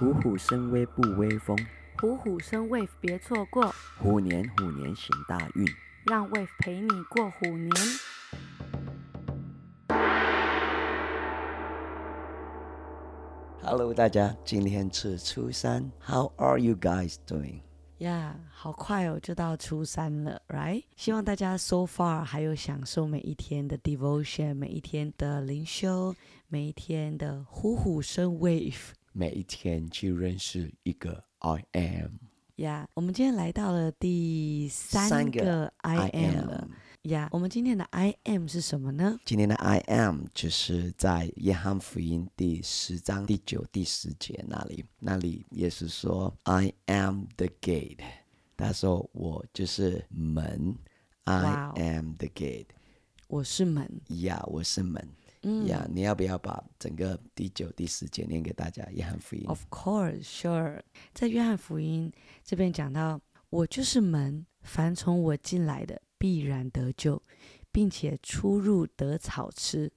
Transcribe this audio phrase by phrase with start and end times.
[0.00, 1.54] 虎虎生威不威风，
[2.00, 5.66] 虎虎生 wave 别错过，虎年虎年行大运，
[6.06, 7.70] 让 wave 陪你过虎年。
[13.62, 17.60] Hello，大家，今天是初三，How are you guys doing？
[17.98, 20.84] 呀，yeah, 好快哦，就到初三了，right？
[20.96, 26.14] 希望大家 so far 还有享受每一天的 devotion，每一天的灵修，
[26.48, 32.10] 每一天的虎虎生 wave，每一天去认识一个 I am。
[32.56, 36.68] 呀，我们今天来到了第三个 I am 了。
[37.04, 39.18] 呀，yeah, 我们今天的 I am 是什么呢？
[39.24, 48.04] 今天的 I am 就是在约翰福音第十章第九、第十节那里，那里也是说：“I am the gate。”
[48.58, 50.76] 他说：“我就是门。
[51.24, 52.66] ”I am the gate。
[53.28, 53.88] 我是门。
[54.08, 55.08] 呀，我是门。
[55.66, 58.86] 呀，你要不要把整个第九、第十节念给大家？
[58.90, 59.44] 约翰福音。
[59.46, 60.80] Of course, sure。
[61.14, 62.12] 在约翰福音
[62.44, 63.20] 这边讲到
[63.50, 67.22] ：“我就是门，凡从我进来的。”必然得救，
[67.72, 69.90] 并且出入得草吃。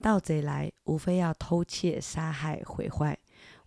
[0.00, 3.18] 盗贼来，无非要偷窃、杀害、毁坏。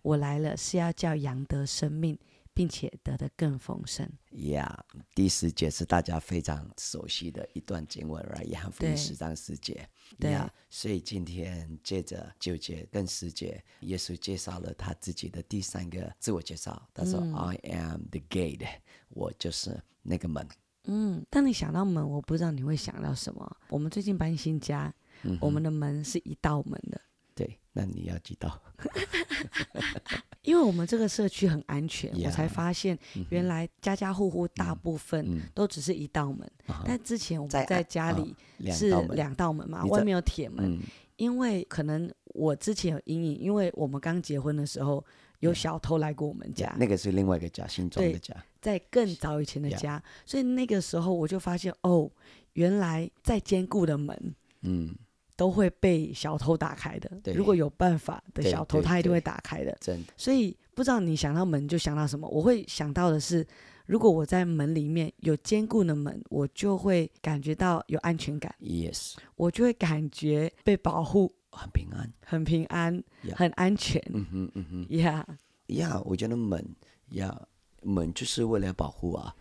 [0.02, 2.18] 我来了，是要叫羊得生命，
[2.54, 4.06] 并且得的更丰盛。
[4.30, 8.44] 呀，yeah, 第十节是大家非常熟悉的一段经文，right？
[8.46, 9.88] 约翰福音十章十节。
[10.18, 16.88] 对呀，所以今天接着九节跟十节，耶稣介绍了他自己的第三个自我介绍。
[16.92, 18.66] 他说、嗯、：“I am the gate，
[19.08, 20.46] 我就是那个门。”
[20.84, 23.56] 嗯，当你想到门，我不知道你会想到什么。
[23.68, 24.92] 我们最近搬新家，
[25.22, 27.00] 嗯、我们的门是一道门的。
[27.34, 28.60] 对，那你要知道，
[30.42, 32.26] 因为我们这个社区很安全，Yeah.
[32.26, 32.98] 我才发现
[33.30, 36.40] 原来家家户户大部分都只是一道门。
[36.68, 38.34] 嗯嗯、但之前我们在家里
[38.72, 40.80] 是两道门嘛，外面有铁门，嗯、
[41.16, 45.04] 因为可能我之前有阴影，因为我们刚结婚的时候。
[45.42, 52.08] 有小偷来过我们家，那个是另外一个家，新装的家，在更早以前的家.所以那个时候我就发现，哦，
[52.52, 54.94] 原来再坚固的门，嗯，
[55.42, 57.10] 都会被小偷打开的。
[57.20, 59.76] 对如果有办法的小偷，他一定会打开的。
[59.80, 60.12] 真的。
[60.16, 62.28] 所以不知道你想到门就想到什么？
[62.28, 63.44] 我会想到的是，
[63.86, 68.54] 如果我在门里面有坚固的门，我就会感觉到有安全感。
[68.60, 71.34] Yes，我就会感觉被保护。
[71.50, 73.34] 很平安，很平安，Yeah.
[73.34, 74.00] 很安全。
[74.14, 75.24] 嗯哼，嗯哼 Yeah。
[75.66, 76.76] Yeah，，我觉得门，
[77.10, 77.36] 呀，
[77.82, 79.34] 门就是为了保护啊，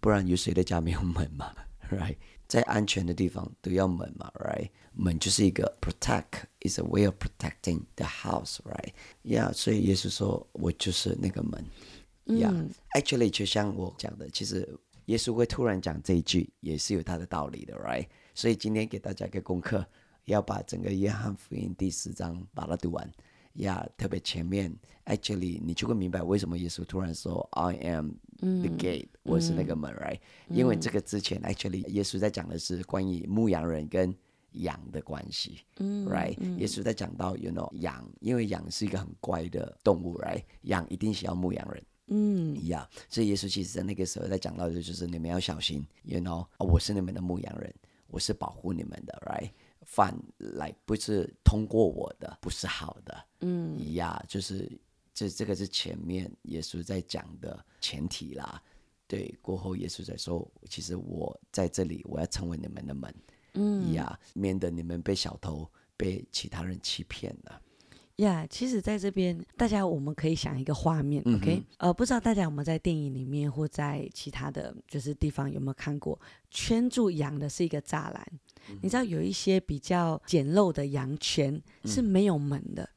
[0.00, 1.52] 不然有谁的家没有门嘛？
[1.92, 2.16] Right，
[2.52, 11.64] 在安全的地方都要门嘛？Right，门就是一个 protect，is a way of protecting the house，right？Yeah，所以耶稣说我就是那个门。
[12.26, 14.68] Yeah，actually，就像我讲的，其实
[15.06, 18.08] 耶稣会突然讲这一句，也是有他的道理的，Right？
[18.34, 19.86] 所以今天给大家一个功课。
[20.26, 23.10] 要把整个约翰福音第十章把它读完，
[23.54, 24.74] 呀，特别前面
[25.04, 30.18] ，actually 你就会明白为什么耶稣突然说 I am the gate，、嗯、我是那个门，right？、
[30.48, 34.14] 嗯、因为这个之前，actually 耶稣在讲的是关于牧羊人跟
[34.52, 40.42] 羊的关系、嗯、，right？、嗯、耶稣在讲到，you know，羊，因为羊是一个很乖的动物，right？
[40.62, 47.72] 羊一定需要牧羊人，嗯，呀，所以耶稣其实在那个时候在讲到的就是你们要小心，you know，我是你们的牧羊人，
[48.08, 49.50] 我是保护你们的，right？
[49.84, 53.24] 反来不是通过我的，不是好的。
[53.40, 54.70] 嗯，呀，就是
[55.12, 58.62] 这这个是前面耶稣在讲的前提啦。
[59.06, 63.14] 对，过后耶稣在说，其实我在这里，我要成为你们的门。
[63.54, 67.60] 嗯，呀，免得你们被小偷、被其他人欺骗了。
[68.16, 71.62] 呀，yeah, 其实在这边，大家我们可以想一个画面、嗯、，OK？
[71.78, 76.18] 呃，不知道大家有没有在电影里面或在其他的就是地方有没有看过，
[76.50, 78.26] 圈住羊的是一个栅栏。
[78.68, 82.88] 嗯、你知道有一些比较简陋的羊圈是没有门的，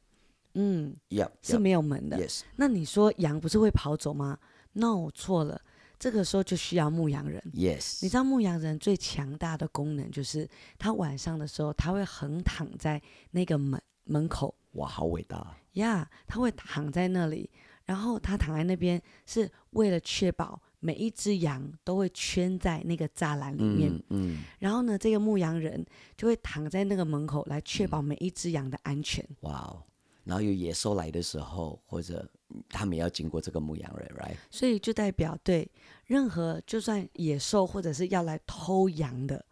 [0.53, 2.17] 嗯，嗯 yep, yep, 是没有门的。
[2.17, 2.41] Yes.
[2.57, 4.37] 那你说羊不是会跑走吗
[4.73, 5.61] ？No，错了。
[5.97, 7.41] 这个时候就需要牧羊人。
[7.53, 14.53] Yes，你知道牧羊人最强大的功能就是，他晚上的时候他会横躺在那个门门口。
[14.75, 17.49] 哇，好伟大呀！Yeah, 他会躺在那里，
[17.83, 23.91] 然后他躺在那边是为了确保每一只羊都会圈在那个栅栏里面。
[23.91, 24.03] 嗯。
[24.09, 25.85] 嗯，然后呢，这个牧羊人
[26.15, 29.25] 就会躺在那个门口来确保每一只羊的安全。
[29.41, 29.83] 哇哦！
[30.23, 32.27] 然后有野兽来的时候，或者
[32.69, 34.35] 他们也要经过这个牧羊人，right？
[34.49, 35.69] 所以就代表对
[36.05, 39.45] 任何就算野兽或者是要来偷羊的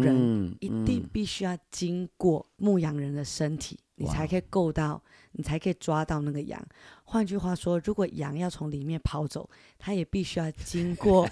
[0.00, 3.78] 人，一定必须要经过牧羊人的身体。
[4.00, 5.02] 你才可以够到
[5.32, 6.64] 你才可以抓到那个羊。
[7.02, 11.28] 换句话说，如果羊要从里面跑走，它也必须要经过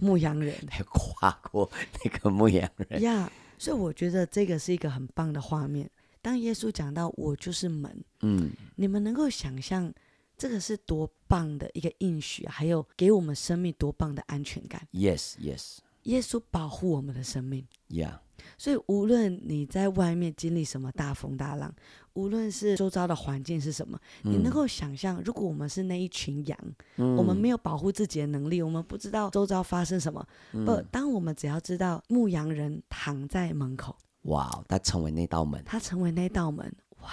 [0.00, 1.70] 牧羊人， 要跨过
[2.02, 3.00] 那个牧羊人。
[3.02, 5.88] 呀，yeah, 所以我觉得这个是一个很棒的画面。
[6.20, 9.94] 当耶稣讲到“我就是门”，嗯，你们能够想象
[10.36, 14.88] 这个是多棒的一个应许，还有给我们生命多棒的安全感。
[14.92, 15.78] Yes, yes。
[16.08, 17.66] 耶稣保护我们的生命。
[17.88, 18.18] Yeah。
[18.56, 21.74] 所以无论你在外面经历什么大风大浪，
[22.14, 26.58] 无论是周遭的环境是什么，嗯、你能够想象，如果我们是那一群羊，
[26.96, 30.24] 嗯、我们没有保护自己的能力，我们不知道周遭发生什么。
[30.52, 37.10] 嗯、不，当我们只要知道牧羊人躺在门口，哇，他成为那道门，他成为那道门，哇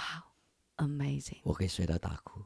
[0.76, 1.38] ，amazing！
[1.42, 2.40] 我可以睡到大哭。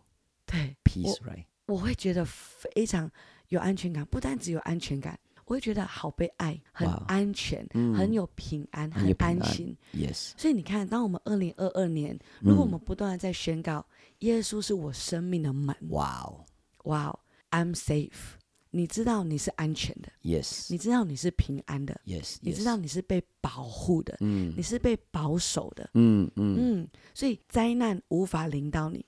[0.47, 3.09] 对，peace right，我会觉得非常
[3.49, 5.19] 有安全感，不但只有安全感。
[5.51, 9.77] 我会觉得好被爱，很安全，嗯、很有平安，很安心。
[9.93, 10.31] Yes。
[10.37, 13.85] 所以你看，当我们二零二二年，如果我们不断的在宣告，
[14.21, 15.75] 耶稣是我生命的门。
[15.89, 16.45] 哇哦，
[16.85, 17.19] 哇哦
[17.51, 18.39] ，I'm safe。
[18.71, 20.13] 你知道你是安全的。
[20.23, 20.69] Yes。
[20.71, 22.01] 你知道你是平安的。
[22.07, 22.37] Yes。
[22.43, 24.17] 你知道你是被保护的。
[24.21, 24.55] 嗯。
[24.57, 25.91] 你是被保守的。
[25.95, 26.89] 嗯嗯嗯。
[27.13, 29.05] 所以灾难无法领导你，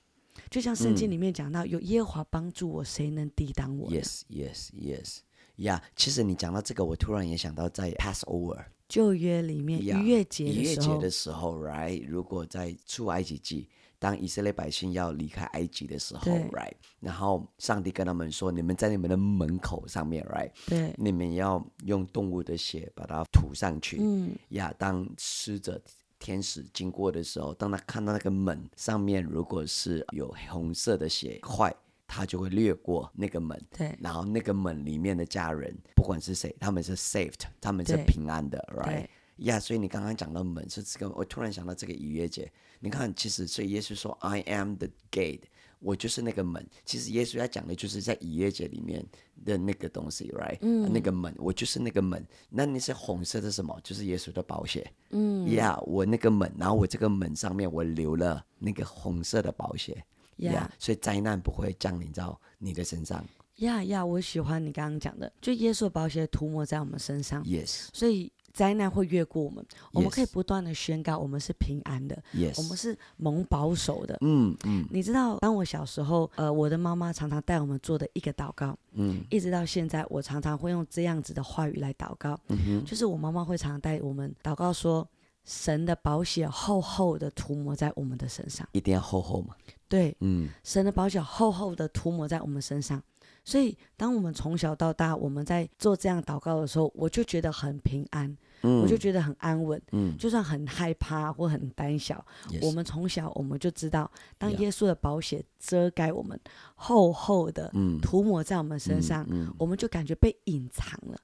[0.49, 5.19] 就像圣经里面讲到，有耶和华帮助我，谁能抵挡我？Yes Yes Yes。
[5.57, 12.05] 呀，yeah, 其实你讲到这个，我突然也想到在 Passover 旧约里面逾越节逾越节的时候，right？
[12.07, 16.73] 如果在出埃及记，当以色列百姓要离开埃及的时候，right？
[16.99, 20.51] 然后上帝跟他们说：“你们在你们的门口上面，right？
[20.67, 25.81] 对，你们要用动物的血把它涂上去。”嗯，呀，当使者
[26.19, 31.73] 天使经过的时候，当他看到那个门上面如果是有红色的血块。
[32.13, 39.07] 他就会掠过那个门，对，然后那个门里面的家人，不管是谁，他们是 saved，他们是平安的，right？
[39.37, 45.41] 呀，所以你刚刚讲到门是这个，我突然想到这个逾越节，你看，其实所以耶稣说 I am the gate，
[45.79, 46.63] 我就是那个门。
[46.85, 49.03] 其实耶稣要讲的就是在逾越节里面
[49.43, 50.59] 的那个东西，right？
[50.61, 52.23] 嗯，那个门，我就是那个门。
[52.47, 53.75] 那那些红色的什么？
[53.83, 54.87] 就是耶稣的宝血。
[55.09, 60.05] 嗯，呀，我那个门，然后我这个门上面我留了那个红色的宝血。
[60.51, 63.23] 呀，所以灾难不会降临到你的身上。
[63.57, 67.43] 呀呀，我喜欢你刚刚讲的，就耶稣宝血涂抹在我们身上。
[67.43, 72.21] Yes，所以灾难会越过我们，我们可以不断的宣告，我们是平安的。
[72.33, 74.17] Yes，我们是蒙保守的。
[74.21, 82.39] 嗯嗯，你知道，当我小时候，呃，我的妈妈常常带我们做的一个祷告，嗯，一直到现在，我常常会用这样子的话语来祷告。
[82.85, 85.07] 就是我妈妈会常常带我们祷告说，
[85.45, 89.55] 神的宝血厚厚的涂抹在我们的身上，一定要厚厚嘛。
[89.87, 93.01] 对，嗯，神的宝血厚厚的涂抹在我们身上，
[93.43, 102.25] 所以当我们从小到大，我们在做这样祷告的时候，我就觉得很平安，嗯，我就觉得很安稳，嗯，就算很害怕或很胆小.
[102.61, 106.39] 我们从小我们就知道，当耶稣的宝血遮盖我们，
[106.75, 107.71] 厚厚的
[108.01, 109.27] 涂抹在我们身上，
[109.57, 111.17] 我们就感觉被隐藏了。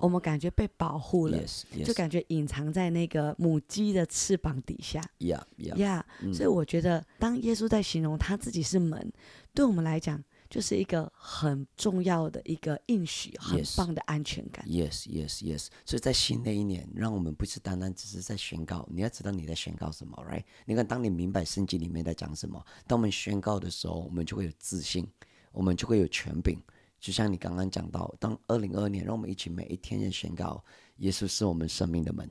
[0.00, 1.84] 我们感觉被保护了，yes, yes.
[1.84, 5.02] 就感觉隐藏在那个母鸡的翅膀底下。
[5.18, 6.02] Yeah.
[6.22, 9.12] 嗯，所以我觉得，当耶稣在形容他自己是门，
[9.52, 14.64] 对我们来讲，就是一个很重要的一个应许，很棒的安全感。
[14.66, 15.66] Yes, yes, yes.
[15.84, 20.44] 所以在新的一年，让我们不是单单只是在宣告，你要知道你在宣告什么，right？
[20.64, 25.06] 你看，当你明白圣经里面在讲什么，当我们宣告的时候，我们就会有自信，
[25.52, 26.60] 我们就会有权柄。
[26.98, 30.64] 就像你刚刚讲到，当二零二二年，让我们一起每一天的宣告，
[30.96, 32.28] 耶稣是我们生命的门，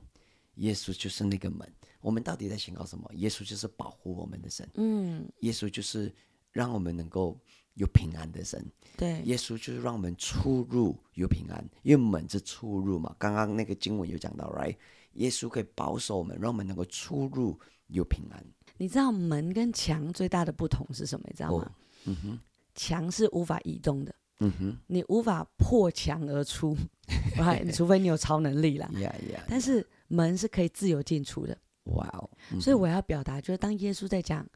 [0.56, 1.70] 耶稣就是那个门。
[2.00, 3.10] 我们到底在宣告什么？
[3.14, 6.14] 耶稣就是保护我们的神，嗯，耶稣就是
[6.52, 7.38] 让我们能够
[7.76, 8.62] 有平安的神，
[8.96, 13.14] 对，耶稣就是让我们出入有平安，因为门是出入嘛。
[13.18, 14.76] 刚刚那个经文有讲到，right？
[15.12, 18.44] 耶稣可以保守我们，让我们能够出入有平安。
[18.76, 21.26] 你知道门跟墙最大的不同是什么？
[21.28, 21.64] 你知道吗？
[21.64, 21.72] 哦、
[22.04, 22.38] 嗯哼，
[22.74, 24.14] 墙是无法移动的。
[24.40, 26.76] 嗯哼，你无法破墙而出，
[27.64, 28.90] 你除非你有超能力啦。
[28.92, 31.56] yeah, yeah, 但是门是可以自由进出的。
[31.84, 32.28] 哇哦
[32.60, 34.46] 所以我要表达，就是当耶稣在讲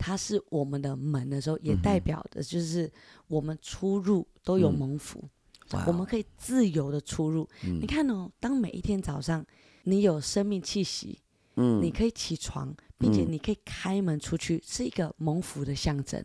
[0.00, 2.90] 他是我们的门的时候，也代表的就是
[3.28, 5.22] 我们出入都有蒙福，
[5.72, 7.46] 嗯我们可以自由的出入。
[7.64, 9.44] 嗯、你看哦，当每一天早上
[9.84, 11.20] 你有生命气息，
[11.56, 16.24] 嗯，你可以起床，并且你可以开门出去，是一个蒙福的象征。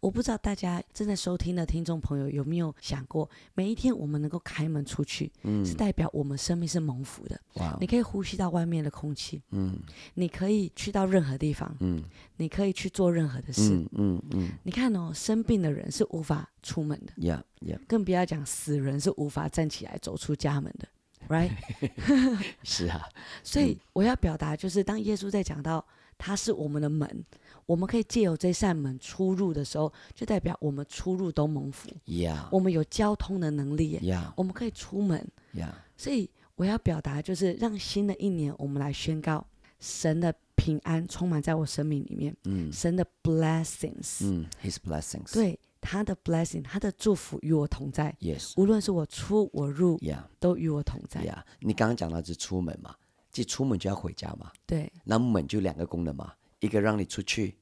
[0.00, 7.40] 我不知道大家正在收听的听众朋友有没有想过，每一天我们能够开门出去，嗯，是代表我们生命是蒙福的。
[7.54, 9.78] 哇，你可以呼吸到外面的空气，嗯，
[10.14, 12.02] 你可以去到任何地方，嗯，
[12.36, 20.88] 你可以去做任何的事，嗯嗯，嗯你看哦，生病的人是无法出门的，Yeah Yeah，更不要讲死人是无法站起来走出家门的
[21.28, 21.50] ，Right？
[22.62, 23.08] 是啊，
[23.42, 25.84] 所以我要表达就是，当耶稣在讲到
[26.18, 27.24] 他是我们的门。
[27.66, 31.90] 我们可以借由这扇门出入的时候，就代表我们出入都蒙福。
[32.06, 32.48] Yeah.
[32.52, 33.98] 我们有交通的能力。
[33.98, 34.32] Yeah.
[34.36, 35.26] 我们可以出门。
[35.54, 35.72] Yeah.
[35.96, 39.46] 所以我要表达就是，让新的一年我们来宣告
[39.80, 42.36] 神的平安充满在我生命里面。
[42.44, 42.72] 嗯。
[42.72, 44.24] 神的 blessings。
[44.24, 44.46] 嗯。
[44.62, 45.32] His blessings。
[45.32, 45.58] 对。
[45.88, 48.12] 他的 blessing，他的祝福与我同在。
[48.18, 51.24] Yes，无论是我出我入，Yeah，都与我同在。
[51.24, 52.96] Yeah，你刚刚讲到是出门嘛，
[53.36, 54.50] 即出门就要回家嘛。
[54.64, 57.54] 对，那门就两个功能嘛，一个让你出去，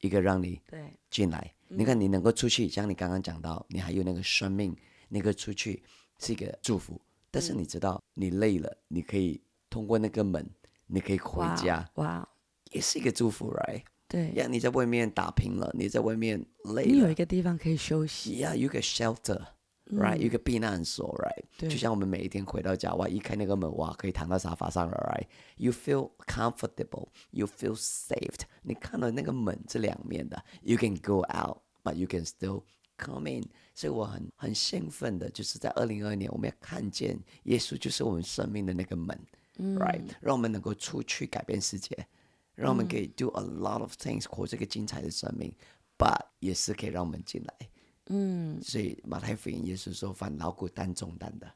[0.00, 1.50] 一个让你对进来。
[1.68, 4.76] 你看你能够出去，像你刚刚讲到，你还有那个生命，
[5.08, 5.82] 那个出去
[6.18, 7.00] 是一个祝福。
[7.30, 10.46] 但是你知道，你累了，你可以通过那个门，
[10.86, 12.28] 你可以回家，哇，
[12.72, 13.84] 也是一个祝福，right？
[14.06, 18.82] 对，呀，你在外面打拼了，你在外面累了，你有一个地方可以休息，呀，有个
[19.90, 20.16] shelter，right？
[20.16, 21.68] 有个避难所，right？
[21.68, 28.40] 就像我们每一天回到家，哇，一开那个门，哇，可以躺到沙发上了，right？You feel comfortable，you feel safe。
[28.62, 32.62] 你看到那个门是两面的，you can go out，but you can still
[32.96, 33.44] come in。
[33.74, 39.18] 所以我很很兴奋的，就是在二零二二年，我们要看见耶稣就是我们生命的那个门，
[39.58, 40.04] 嗯，right？
[40.20, 42.06] 让我们能够出去改变世界。
[42.54, 45.50] 让我们可以 do a lot of things，活这个精彩的生命
[45.96, 47.54] ，but 也是可以让我们进来。
[48.14, 51.50] 嗯，所以马太福音也是说，凡劳苦担重担的，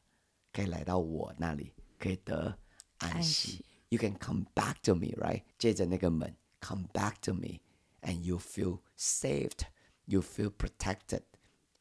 [0.51, 2.57] 可以来到我那里，可以得
[2.97, 3.63] 安息。
[3.89, 5.43] You can come back to me, right？
[5.59, 9.67] 借着那个门，come back to me，and you feel saved,
[10.05, 11.21] you feel protected,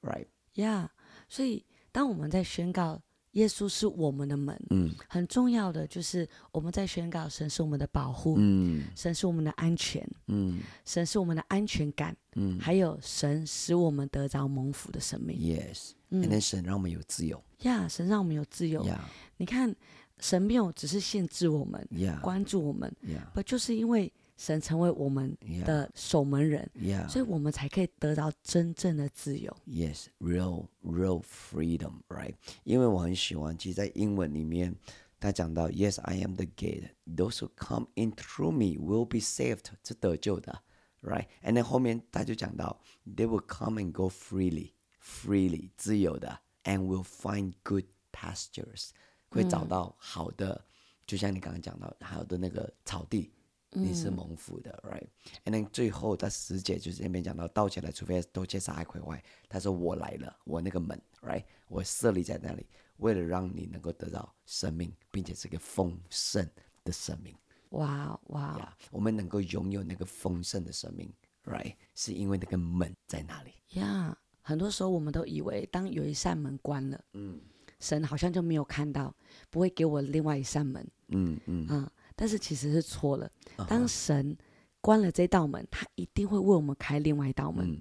[0.03, 0.27] right?
[0.55, 0.91] Yeah，
[1.27, 3.03] 所以当我们在宣告。
[3.37, 19.05] 耶稣是我们的门，嗯，很重要的就是我们在宣告神是我们的保护，嗯，神是我们的安全，嗯，神是我们的安全感，嗯，还有神使我们得着蒙福的生命，Yes，嗯，神让我们有自由，呀，神让我们有自由，呀，
[19.37, 19.75] 你看
[20.19, 24.11] 神没有只是限制我们，呀，关注我们，呀，不就是因为。
[24.37, 27.09] 神成为我们的守门人，yeah.
[27.09, 29.51] 所以我们才可以得到真正的自由。
[29.67, 32.35] Yes, real, real freedom, right?
[32.65, 34.77] 因为我很喜欢，其实，在英文里面，
[35.19, 36.91] 他讲到，Yes, I am the gate.
[37.07, 40.63] Those who come in through me will be saved，是得救的
[41.01, 41.27] ，right?
[41.43, 48.91] And then 后面他就讲到，They will come and go freely, freely，自由的，and will find good pastures，
[49.31, 50.65] 会找到好的，嗯、
[51.07, 53.33] 就像你刚刚讲到，好的那个草地。
[53.71, 59.23] 你是蒙福的，right？And then 最后在十节就是那边讲到，盗窃来，除非偷窃杀害毁坏。
[59.49, 61.45] 他说我来了，我那个门，right？
[61.69, 62.67] 我设立在那里，
[62.99, 66.49] 为了让你能够得到生命，并且是个丰盛
[66.85, 67.37] 的生命。
[67.71, 71.13] 哇哇我们能够拥有那个丰盛的生命
[71.45, 71.75] ，right？
[71.95, 73.53] 是因为那个门在那里。
[73.79, 77.41] 呀，很多时候我们都以为，当有一扇门关了，嗯，
[77.81, 79.15] 神好像就没有看到，
[79.51, 80.89] 不会给我另外一扇门。
[81.09, 81.91] 嗯嗯嗯。
[82.17, 83.31] 但是其实是错了。
[83.69, 84.37] 当神
[84.81, 87.81] 关了这道门，他一定会为我们开另外一道门。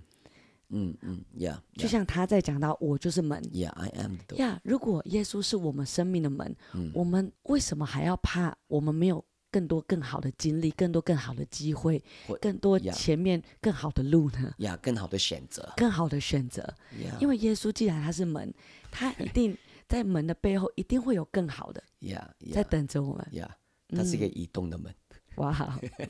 [0.70, 3.42] 嗯嗯，Yeah，就像他在讲到，我就是门。
[3.44, 4.16] Yeah，I am。
[4.36, 6.56] 呀，如果耶稣是我们生命的门，
[6.94, 8.56] 我们为什么还要怕？
[8.68, 12.04] 我们没有更多更好的经历，更多更好的机会，
[12.42, 14.54] 更多前面更好的路呢？
[14.58, 16.74] 呀，更好的选择，更好的选择。
[17.22, 18.52] 因为耶稣既然他是门，
[18.92, 19.56] 他一定
[19.88, 21.82] 在门的背后一定会有更好的。
[22.02, 23.26] Yeah，在等着我们。
[23.32, 23.50] Yeah。
[23.90, 24.94] 它是一个移动的门，
[25.38, 26.10] 哇、嗯、，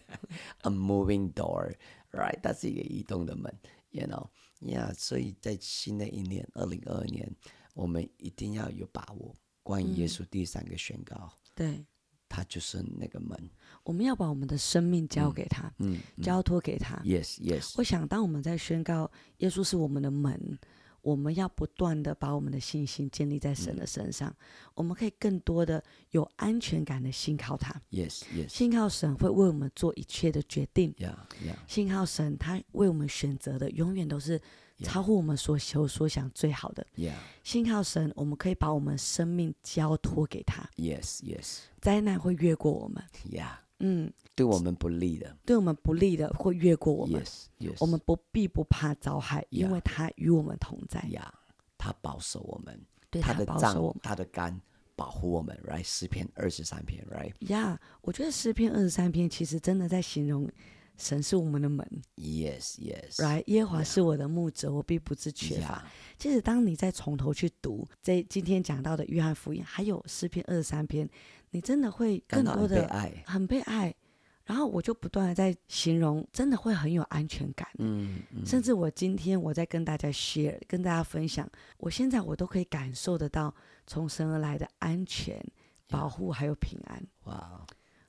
[0.63, 2.39] a moving door，right？
[2.41, 3.53] 它是一个移动的门
[3.89, 4.93] ，you know，yeah。
[4.93, 7.29] 所以在新的一年，二零二二年，
[7.73, 9.35] 我们一定要有把握。
[9.61, 11.85] 关于耶稣第三个宣告，嗯、对，
[12.29, 13.37] 他就是那个门，
[13.83, 16.95] 我们要把我们的生命交给他，嗯，嗯交托给他。
[16.97, 17.73] Yes，Yes。
[17.77, 20.59] 我想，当我们在宣告耶稣是我们的门。
[21.05, 24.35] 我们要不断的把我们的信心建立在神的身上，嗯、
[24.73, 27.79] 我们可以更多的有安全感的信靠他。
[27.91, 28.49] Yes, yes。
[28.49, 30.91] 信靠神会为我们做一切的决定。
[30.97, 31.55] Yeah, yeah。
[31.67, 34.41] 信靠神，他为我们选择的永远都是
[34.79, 36.85] 超乎我们所求所想最好的。
[36.95, 37.13] Yeah。
[37.43, 40.67] 信靠神，我们可以把我们生命交托给他。
[40.75, 41.59] Yes, yes。
[41.79, 43.03] 灾难会越过我们。
[43.29, 43.57] Yeah。
[43.79, 47.21] 嗯，对我们不利的，对我们不利的会越过我们。
[47.21, 47.75] Yes, yes。
[47.79, 51.01] 我们不必不怕遭害，因为他与我们同在。
[51.09, 51.33] 呀，
[51.77, 52.79] 他保守我们，
[53.09, 54.59] 对他的杖，他的肝
[54.95, 55.57] 保护我们。
[55.67, 57.05] Right，诗篇二十三篇。
[57.11, 57.33] Right。
[57.51, 60.49] 呀，我觉得诗篇二十三篇其实真的在形容
[60.97, 61.85] 神是我们的门。
[62.15, 63.15] Yes, yes。
[63.15, 65.83] Right，耶和华是我的牧者，我必不致缺乏。
[66.17, 71.09] 其实当你再从头去读这今天讲到的约翰福音，还有诗篇二十三篇。
[71.51, 73.95] 你真的会更多的很被爱，很被爱，
[74.43, 77.65] 然后我就不断的在形容，真的会很有安全感。
[77.77, 83.55] 嗯，嗯，甚至我今天我在跟大家 share，跟大家分享，我现在我都可以感受得到
[83.87, 85.41] 从神而来的安全、
[85.87, 87.01] 保护还有平安。
[87.23, 87.65] 哇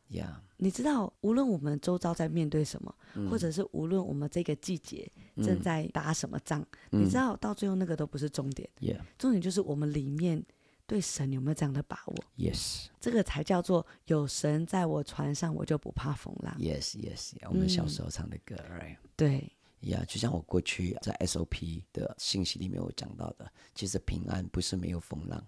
[0.08, 0.42] 呀！
[0.56, 6.60] 你知道，无论我们周遭在面对什么，嗯、或者是无论我们这个季节正在打什么仗，
[6.92, 8.68] 嗯、你知道，到最后那个都不是重点。
[8.80, 9.00] Yeah.
[9.18, 10.44] 重点就是我们里面。
[10.88, 16.56] 对神有没有这样的把握？Yes，这个才叫做有神在我船上，我就不怕风浪。
[16.60, 17.48] Yes，Yes，yes, yes.
[17.48, 18.96] 我们小时候唱的歌，right？
[19.16, 25.44] 对呀，就像我过去在 SOP 的信息里面我讲到的，其实平安不是没有风浪，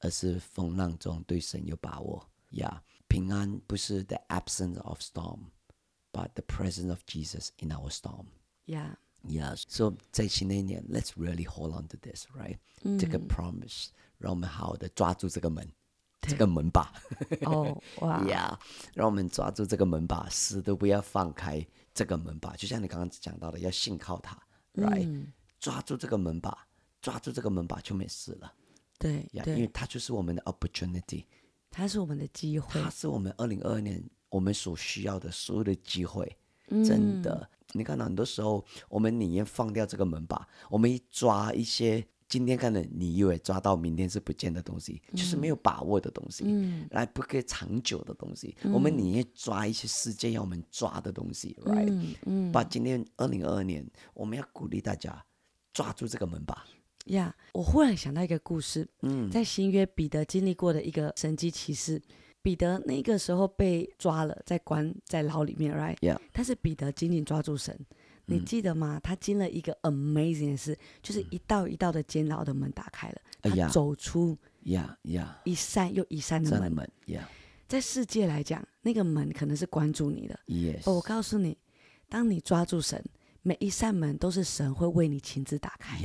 [0.00, 2.28] 而是风浪中对神有把握。
[2.54, 8.26] 呀，平安不是 the absence of storm，but the presence of Jesus in our storm。
[8.66, 8.94] Yeah。
[9.22, 15.68] Yeah，，所以在新的一年，Let's really hold on to this，right？、嗯、这个 promise，让我们好好的抓住这个门，
[16.22, 16.90] 这个门把。
[17.42, 18.58] 哦，哇！！Yeah，，
[18.94, 21.66] 让我们抓住这个门把，死都不要放开。
[21.92, 24.40] 这个门把，就像你刚刚讲到的，要信靠他
[24.74, 26.66] ，right？、嗯、抓住这个门把，
[27.02, 28.54] 抓住这个门把就没事了。
[28.98, 31.26] 对，yeah, 对，因为它就是我们的 opportunity，
[31.70, 36.36] 它是我们的机会，它是我们二零二二年我们所需要的所有的机会。
[36.68, 42.06] 嗯、真的，你看到很多时候，我们宁愿放掉这个门把，我们一抓一些。
[42.28, 48.56] 今天可能你以为抓到，明天是不见的东西，嗯、就是没有把握的东西，嗯，来不可以长久的东西。
[48.62, 51.88] 嗯、我们宁愿抓一些世界要我们抓的东西，right？
[51.90, 53.84] 嗯，嗯把今天二零二二年，
[54.14, 55.20] 我们要鼓励大家
[55.72, 56.64] 抓住这个门把。
[57.06, 62.00] 呀，yeah, 我忽然想到一个故事，嗯，在新约彼得经历过的一个神迹奇事。
[62.42, 66.18] 彼得那个时候被抓了，在关在牢里面，right？Yeah.
[66.32, 67.78] 但是彼得紧紧抓住神。
[68.24, 69.00] 你记得吗？
[69.02, 76.88] 他经了一个 amazing 的事，就是一道一道的监牢的门打开了，他走出呀呀一扇又一扇的门。
[77.66, 80.38] 在世界来讲，那个门可能是关住你的。
[80.46, 81.58] Yes，我告诉你，
[82.08, 83.04] 当你抓住神，
[83.42, 85.98] 每一扇门都是神会为你亲自打开。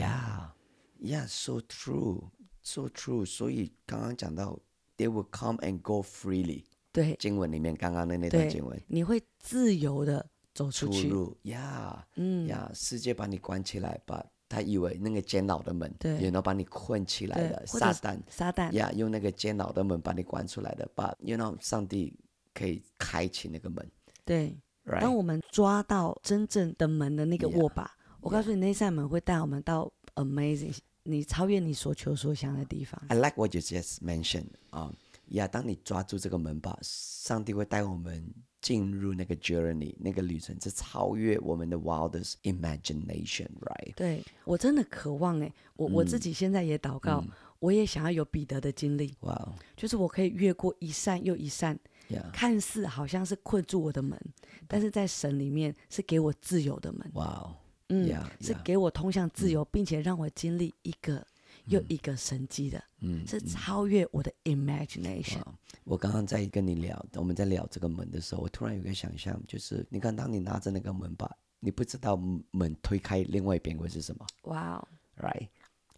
[1.05, 3.25] Yeah，yeah，so true，so true。
[3.25, 4.59] 所以刚刚讲到
[4.97, 6.63] ，they will come and go freely。
[6.91, 10.29] 对，经文里面刚刚的那段经文，你会自由的。
[10.55, 11.11] 走出去，
[11.49, 22.17] 呀，嗯，，Yeah，，世界把你关起来吧，他以为那个监牢的门，对，也能把你困起来的，撒旦，撒旦，呀，用那个监牢的门把你关出来的，把，you know，上帝
[22.53, 23.85] 可以开启那个门，
[24.23, 33.01] 对，当我们抓到真正的门的那个握把，我告诉你，那扇门会带我们到 amazing，你超越你所求所想的地方。
[33.07, 34.93] I like what you just mentioned，啊，
[35.29, 38.33] 呀，当你抓住这个门把，上帝会带我们。
[38.61, 43.93] 进入那个 journey，那个旅程是超越我们的 wildest imagination，right？
[43.95, 49.13] 对，我真的渴望哎，我、嗯、我自己现在也祷告，嗯、我也想要有彼得的经历。
[49.19, 49.55] 哇，Wow.
[49.77, 52.31] 就是我可以越过一扇又一扇，Yeah.
[52.31, 54.19] 看似好像是困住我的门，
[54.67, 57.07] 但是在神里面是给我自由的门。
[57.13, 57.51] 哇，Wow.
[57.89, 58.47] 嗯，yeah, yeah.
[58.47, 61.25] 是给我通向自由，嗯、并且让我经历一个。
[61.67, 65.41] 又一个神迹的，嗯，是超越我的 imagination。
[65.83, 71.27] 我刚刚在跟你聊，我们在聊这个门的时候，我突然有个想象，就是你看，当你拿着那个门把，
[71.59, 72.15] 你不知道
[72.51, 74.23] 门推开另外一边会是什么。
[74.43, 74.75] 哇
[75.17, 75.47] Wow，right？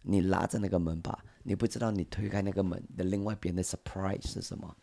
[0.03, 4.73] 你拉着那个门把，你不知道你推开那个门的另外一边的 surprise 是什么。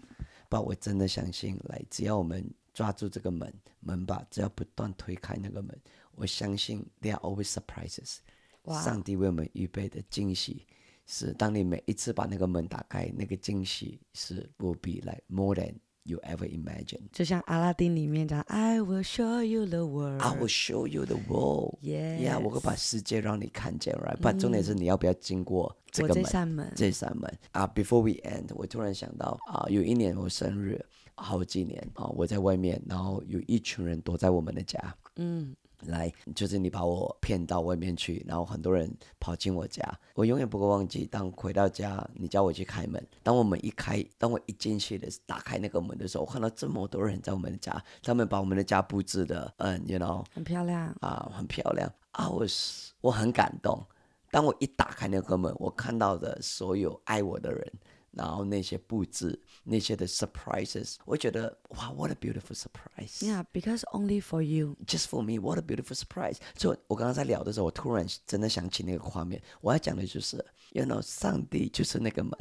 [0.50, 5.74] 但我真的相信，来，只要我们抓住这个门门把，只要不断推开那个门，
[6.16, 8.16] 我相信 there are always surprises。
[8.62, 10.66] Wow 上帝为我们预备的惊喜。
[11.06, 15.74] 是，当你每一次把那个门打开，那个惊喜是 will be like more than
[16.04, 17.02] you ever imagined。
[17.12, 20.22] 就像阿拉丁里面讲，I will show you the world。
[20.22, 21.78] I will show you the world。
[21.82, 24.16] Yeah，我会把世界让你看见，right？
[24.16, 26.22] 不，重点是你要不要经过这个门？
[26.22, 26.72] 这扇门。
[26.74, 30.82] 这扇门啊，uh，Before we end，我突然想到啊，uh, 有一年我生日，
[31.16, 34.96] 好几年啊，uh, 我在外面，然后有一群人躲在我们的家。
[35.16, 35.54] 嗯。
[35.82, 39.82] 来，就是你把我骗到外面去，然后很多人跑进我家，
[40.14, 41.06] 我永远不会忘记。
[41.06, 53.84] 当回到家，你叫我去开门，当我们一开，当我一进去的打开那个门的时候，我看到这么多人在我们的家，他们把我们的家布置的，嗯，you know，很漂亮啊，很漂亮啊，我是我很感动。
[54.30, 57.72] 当我一打开那个门，我看到的所有爱我的人。
[58.16, 66.37] 然后那些布置，那些的 surprises，我觉得哇，what a beautiful surprise。Yeah, because only for you, just for me, what a beautiful surprise。
[66.55, 69.41] 所以我刚刚在聊的时候，我突然真的想起那个画面。
[69.61, 70.37] 我要讲的就是，
[70.71, 72.31] you know，上帝就是那个门。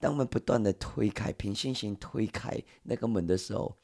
[0.00, 3.76] 当我们不断的推开，凭信心推开那个门的时候，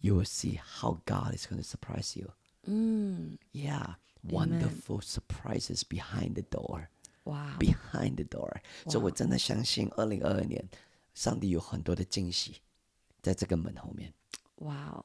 [0.00, 2.30] you will see how God is going to surprise you。
[2.64, 6.88] 嗯，Yeah, wonderful surprises behind the door。
[7.24, 7.56] 哇！
[7.58, 8.50] Behind the door，
[8.86, 10.66] 所以我真的相信，二零二二年，
[11.15, 12.61] 上帝有很多的惊喜，
[13.23, 14.13] 在这个门后面。
[14.57, 15.03] 哇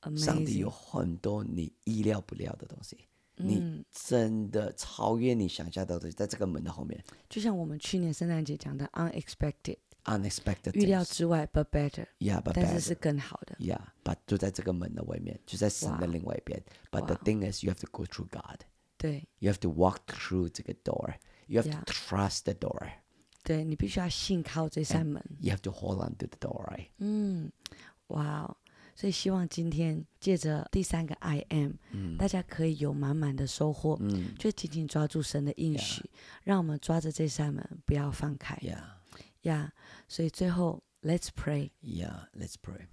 [0.00, 0.16] 哦！
[0.16, 7.02] 上帝有很多你意料不了的东西，你真的超越你想象到的，在这个门的后面。
[7.28, 12.06] 就像我们去年圣诞节讲的，unexpected，unexpected，预料之外，but better，
[12.54, 16.62] 但是是更好的，yeah，but 就在这个门的外面，就在神的另外一边。
[16.92, 18.60] But the thing is，you have to go through God，
[18.96, 21.14] 对，you have to walk through 这个 door。
[21.48, 22.92] You have to trust the door。
[23.46, 25.24] 对，你必须要信靠这扇门。
[25.38, 26.88] You have to hold on to the door。
[26.98, 27.52] 嗯，
[28.08, 28.56] 哇哦，
[28.96, 36.08] 所以希望今天借着第三个 I am，嗯，大家可以有满满的收获，嗯，就紧紧抓住神的应许，yeah.
[36.42, 38.98] 让我们抓着这扇门不要放开，呀，
[39.42, 39.72] 呀，
[40.08, 42.88] 所以最后 Let's pray，Yeah，Let's pray。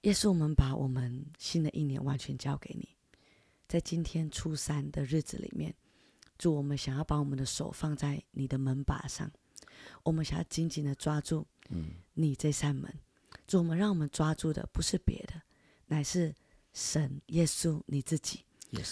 [0.00, 2.96] 耶稣，我们把我们新的一年完全交给你，
[3.68, 5.74] 在今天初三的日子里面，
[6.38, 9.30] 主，我们想要把我们的手放在你的门把上，
[10.02, 11.46] 我们想要紧紧的抓住，
[12.14, 12.92] 你这扇门。
[13.46, 15.40] 主，我们让我们抓住的不是别的，
[15.86, 16.34] 乃是
[16.72, 18.44] 神耶稣你自己。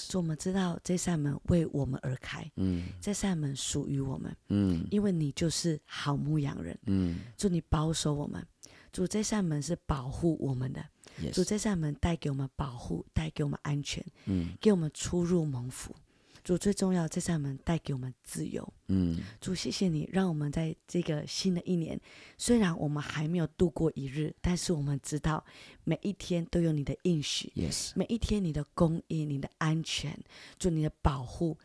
[0.09, 8.47] 主，我们知道这扇门为我们而开，嗯，这扇门属于我们，嗯，因为你就是好牧羊人，嗯，祝你保守我们。
[8.93, 10.85] 主，这扇门是保护我们的。
[11.33, 15.95] 主，这扇门带给我们保护，带给我们安全，嗯，给我们出入蒙福。
[16.43, 19.19] 主，最重要，这扇门带给我们自由，嗯。
[19.41, 22.01] 主，谢谢你，让我们在这个新的一年，
[22.39, 25.45] 虽然我们还没有度过一日，但是我们知道
[25.85, 27.93] 每一天都有你的应许，Yes.
[27.95, 30.19] 每一天你的供应、你的安全，
[30.59, 31.59] 主你的保护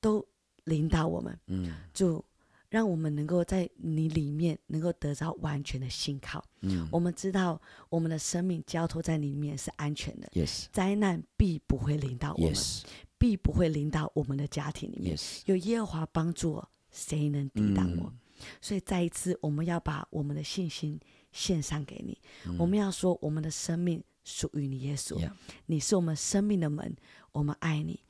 [0.00, 0.26] 都
[0.64, 1.74] 领导我们，嗯。
[1.92, 2.24] 主。
[2.70, 6.40] 让我们能够在你里面能够得到完全的信靠。
[6.60, 10.28] 嗯，我们知道我们的生命交托在里面是安全的。
[10.28, 12.82] Yes，灾难必不会临到我们，yes.
[13.20, 15.16] 必不会临到我们的家庭里面。
[15.44, 18.06] 有耶和华帮助我，谁能抵挡我？
[18.06, 18.18] 嗯。
[18.60, 20.98] 所以再一次，我们要把我们的信心
[21.30, 22.18] 献上给你。
[22.46, 22.56] 嗯。
[22.58, 25.30] 我们要说，我们的生命属于你，耶稣。
[25.66, 26.96] 你是我们生命的门。
[27.32, 28.00] 我们爱你.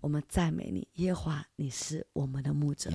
[0.00, 2.88] 我们赞美你，耶和华，你是我们的牧者。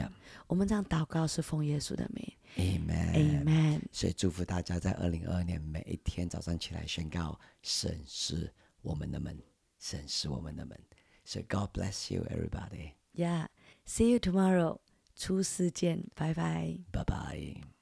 [0.47, 3.82] 我们这样祷告是奉耶稣的名，Amen，Amen。
[3.91, 8.49] 所以祝福大家在二零二二年每一天早上起来宣告：神是
[8.82, 9.38] 我们的门，
[9.80, 10.80] 神是我们的门。
[11.24, 12.94] So God bless you, everybody.
[13.12, 13.46] Yeah,
[13.84, 14.80] see you tomorrow.
[15.16, 17.73] 初四见，拜拜，拜拜。